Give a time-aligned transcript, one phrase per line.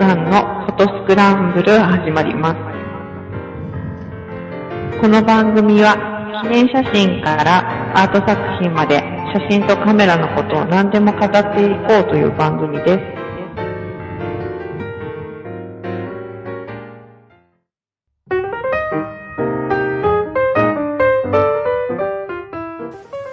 [0.00, 2.56] さんのフォトスクランブル始まります。
[4.98, 8.96] この番組は記念写真からアート作品まで
[9.34, 12.98] 写真とカメラのことを何でも語っていこうという番組です。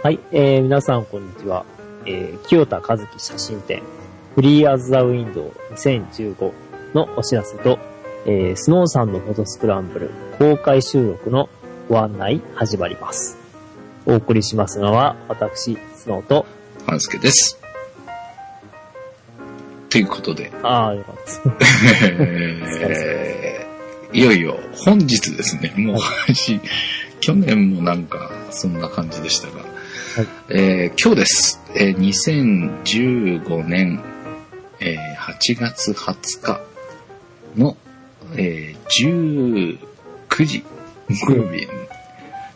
[0.03, 1.63] はい、えー、皆さんこんにちは。
[2.05, 3.83] えー、清田和樹写真展、
[4.37, 6.53] フリーアズザウィンドウ2015
[6.93, 7.79] のお知らせと、
[8.27, 11.49] えー、スノーさんのフォトスクランブル公開収録の
[11.89, 13.35] ご案内始まります。
[14.05, 16.45] お送りしますのは、私、スノーと、
[16.85, 17.59] 半助です。
[19.89, 21.41] ということで、ああ、よかったです。
[22.83, 23.67] えー
[24.13, 26.61] いよいよ本日ですね、もう配信、
[27.21, 29.65] 去年もなんかそんな感じでしたが、
[30.49, 31.61] えー今日です。
[31.75, 34.03] えー2015年、
[34.79, 36.61] えー8月20日
[37.55, 37.75] の、
[38.35, 39.77] えー
[40.37, 40.63] 19時、
[41.09, 41.67] 木曜日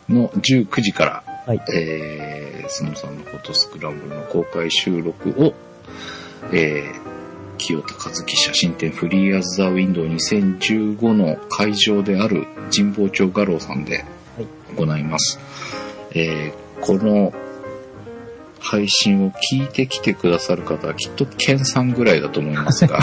[0.08, 1.60] の19時から、はい。
[1.74, 5.54] えー、スノーさんのフォトスクランブルの公開収録を、
[6.52, 14.04] えー、清田和樹写真展フリーアズザウィンドウ2015の会場である神保町画廊さんで
[14.76, 15.38] 行います。
[16.14, 17.32] えーこの
[18.72, 23.00] 配信を聞いてきてくださる方はきっとケンさんぐらいだと思いますが、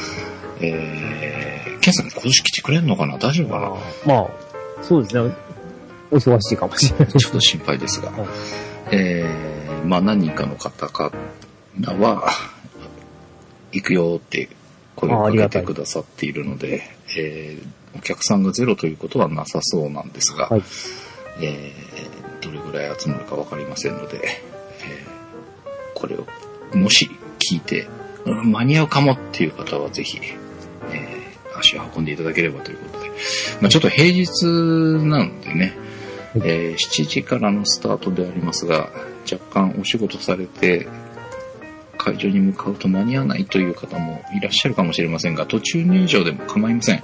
[0.60, 3.16] えー、ケンさん今年来てくれるのかな？
[3.16, 3.60] 大丈夫か
[4.06, 4.14] な？
[4.14, 4.28] まあ、
[4.82, 5.34] そうですね。
[6.10, 7.08] お忙しいかもしれない。
[7.14, 8.28] ちょっと心配ですが、はい
[8.90, 11.10] えー、まあ何人かの方か
[11.80, 12.30] らは、
[13.72, 14.50] 行くよって
[14.96, 16.82] 声をかけてくださっているので、
[17.16, 20.62] えーお客さんがゼロということはなさそうなんですが、はい。
[21.40, 24.55] えーどれぐらい集まるかわかりませんので、えー
[25.96, 26.26] これを
[26.74, 27.88] もし聞いて、
[28.26, 30.20] うん間に合うかもっていう方はぜひ、
[30.92, 31.26] えー
[31.58, 33.08] 足を運んでいただければということで、
[33.62, 35.74] まあ、ちょっと平日なのでね、
[36.34, 38.90] はいえー7時からのスタートでありますが、
[39.30, 40.86] 若干お仕事されて、
[41.96, 47.02] 会場に向かうと間に合わないという方もいらっしゃるかもしれませんが、途中入場でも構いません。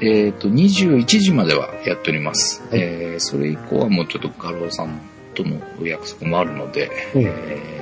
[0.00, 2.62] えっ、と、21時まではやっております。
[2.70, 4.98] はいえーそれ以降はもうちょっと画廊さん
[5.34, 7.26] とのお約束もあるので、うんえ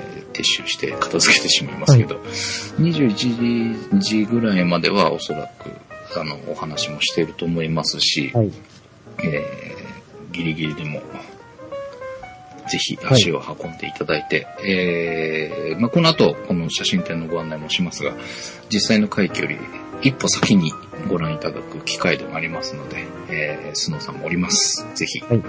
[0.08, 2.16] ー撤収して片付けてしまいますけど、
[2.80, 5.70] 21時ぐらいまではおそらく、
[6.18, 8.52] あの、お話もしていると思いますし、はい。
[9.24, 9.82] えー
[10.32, 11.00] ギリギリでも、
[12.70, 18.14] ぜひ足を運んでいただいて、えーまあ、この後、この写真展のご案内もしますが、
[18.70, 19.58] 実際の会期より
[20.00, 20.72] 一歩先に
[21.08, 24.86] ご覧いただく機会でもありますので、えー、スノーさんもおります。
[24.94, 25.42] ぜひ、はい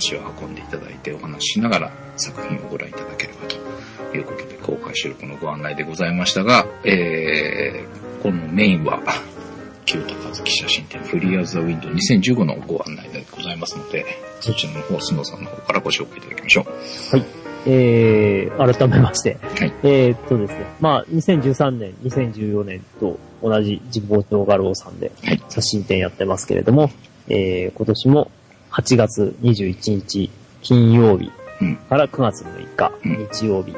[0.00, 9.00] 足を運んでいただいてお話ししながら作品をご覧いただければということで、公開収録のご案内でございましたが、えー、このメインは、
[9.86, 14.06] 清田和樹写真展フリーアズザウィンドウ2015のご案内でございますので、
[14.40, 16.66] そちらの方、スノーさんの方からご紹介いただきましょ
[17.12, 17.16] う。
[17.16, 17.26] はい。
[17.66, 19.38] えー、改めまして。
[19.40, 19.72] はい。
[19.82, 20.64] えーっとですね。
[20.80, 26.90] まあ、2013年、2014年と同じ神保町画廊さんではい写真展やってますけれども、
[27.28, 28.30] えー、今年も
[28.70, 30.30] 8月21日
[30.62, 31.32] 金曜日うん。
[31.88, 33.74] から9月6日うん日曜日、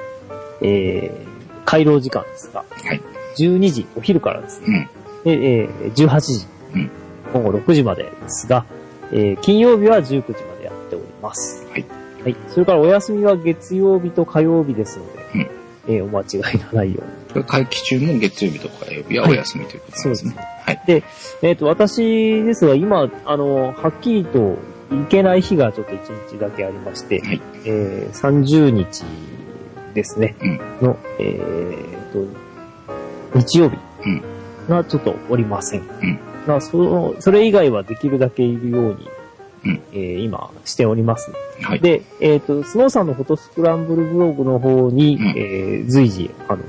[0.60, 3.00] えー、回廊時間ですが、はい。
[3.38, 4.90] 12時、お昼からですね。
[5.24, 5.40] うん。
[5.40, 6.90] で、えー、18時、うん
[7.32, 8.66] 午後6時までですが、
[9.10, 11.66] えー、金曜日は19時までやっております。
[11.70, 11.86] はい。
[12.22, 12.36] はい。
[12.48, 15.40] それからお休みは月曜日と火曜日ですので、うん
[15.88, 17.02] えーお間違いのないよ
[17.34, 17.44] うに。
[17.44, 20.36] 会期中も月曜日とか火曜日はお休みということなんですね。
[20.64, 20.82] はい。
[20.86, 21.02] で、
[21.42, 24.58] えっ、と、私ですが、今、あの、はっきりと
[24.92, 29.04] 行けない日がちょっと1日だけありまして、はいえー30日
[29.94, 31.38] ですね、うんの、え
[32.08, 33.76] っ、と、日曜日
[34.06, 34.22] うん
[34.68, 35.82] がちょっとおりません。
[35.82, 35.86] ん
[36.46, 39.08] まあ、その、それ以外はできるだけいるように、
[39.64, 41.32] うんえー今しております。
[41.62, 41.80] はい。
[41.80, 46.62] で、えっ、と、スノーさんのフォトスクランブルブログの方に、うんえー随時、あの、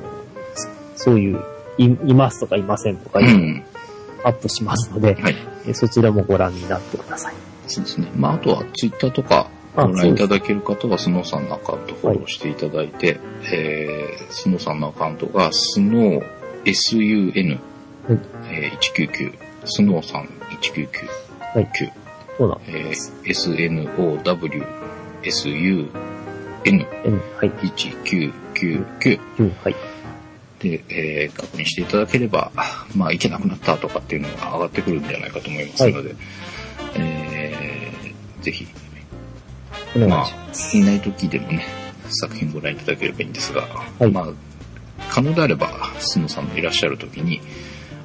[0.95, 1.39] そういう、
[1.77, 3.63] い、いますとかいませんとかいうのをうん。
[4.25, 5.35] アップしますので、はい。
[5.65, 7.52] えーそちらもご覧になってください。
[7.73, 8.11] そうですね。
[8.15, 13.19] まあ、あとはツイッターとかあご覧いただける方はスノーさんのアカウントフォローしていただいて、
[13.51, 16.23] えー、スノーさんのアカウントがスノー
[16.65, 17.59] SUN、
[18.07, 18.19] はい。
[18.51, 19.33] えー199、
[19.65, 20.29] スノーさん
[20.61, 21.07] 1999、
[21.55, 21.71] はい。
[22.67, 22.91] え。
[22.91, 22.93] ー、
[23.23, 24.65] SNOW
[25.23, 25.89] SUN
[26.65, 27.49] うんはい。
[27.49, 29.75] 1999うんはい。
[30.59, 32.51] で、えー確認していただければ、
[32.95, 36.15] まあ、いけなくなったとかっていうのが上がってくるんじゃないかと思いますので、
[36.95, 37.22] えー
[38.43, 38.67] ぜひ、
[39.95, 40.23] ま。
[40.23, 41.65] あ、いない時でもね、
[42.09, 43.61] 作品ご覧いただければいいんですが、
[43.99, 44.27] はいまあ、
[45.09, 45.69] 可能であれば、
[45.99, 47.41] スノさんのいらっしゃる時に、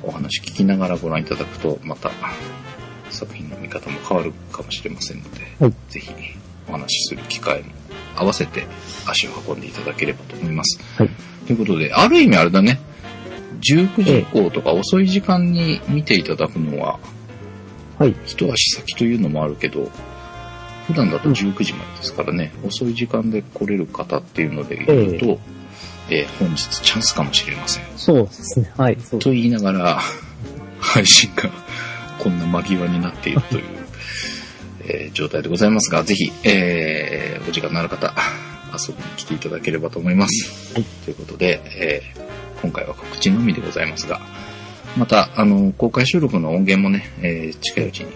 [0.02, 2.11] お話聞きながらご覧いただくと、また
[3.11, 6.12] 作品の見方も変わるかもしれませんので、はいぜひ
[6.69, 7.70] お話しする機会も
[8.14, 8.67] 合わせて
[9.06, 10.79] 足を運んでいただければと思います。
[10.96, 11.11] はい。
[11.46, 12.79] ということで、ある意味あれだね、
[13.61, 16.99] 19時以降とか遅い時間に見ていただくのは、
[17.99, 18.14] はい。
[18.26, 19.90] 一足先というのもあるけど、
[20.88, 25.38] 普段だと19時までですからね、遅い時間で来れる方っていうので言うと、
[26.11, 27.85] えー本日チャンスかもしれません。
[27.96, 28.73] そうですね。
[28.76, 28.96] はい。
[28.96, 30.00] と言いながら、
[30.81, 31.50] 配信が
[32.19, 33.64] こんな間際になっているという、
[34.88, 38.14] えー状態でございますが、ぜひ、えーお時間のある方、
[38.73, 40.73] 遊びに来ていただければと思います。
[40.75, 42.29] はいということで、えー
[42.62, 44.20] 今回は告知のみでございますが、
[44.96, 48.06] また、あの、公開収録の音源もね、えー近いうちに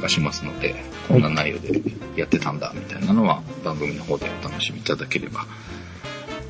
[0.00, 0.74] 流しますので、
[1.10, 1.82] こんな内容で
[2.16, 5.46] やってたんだ、みたいなのは番組の方でお楽しみいただければ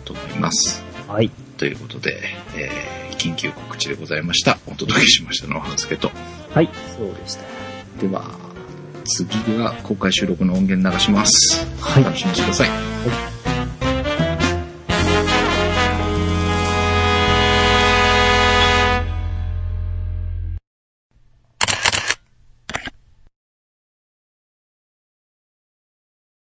[0.05, 0.85] と思います。
[1.09, 1.31] はい。
[1.57, 2.21] ということで、
[2.57, 4.59] えー緊急告知でございました。
[4.67, 6.11] お届けしましたのは、はずけと。
[6.55, 6.71] はい。
[6.97, 7.43] そうでした。
[8.01, 8.25] では、
[9.05, 9.29] 次
[9.59, 11.67] は公開収録の音源流します。
[11.81, 12.69] はいお楽しみにしてください。
[12.71, 12.75] は
[13.37, 13.40] い